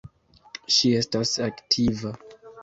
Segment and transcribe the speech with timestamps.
[0.75, 2.17] Ŝi estas aktiva.